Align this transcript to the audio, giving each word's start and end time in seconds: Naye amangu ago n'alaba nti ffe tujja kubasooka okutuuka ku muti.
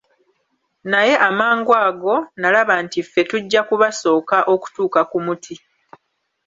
Naye 0.91 1.13
amangu 1.27 1.71
ago 1.87 2.15
n'alaba 2.39 2.75
nti 2.83 2.99
ffe 3.05 3.21
tujja 3.29 3.61
kubasooka 3.67 4.37
okutuuka 4.53 5.01
ku 5.11 5.17
muti. 5.25 5.55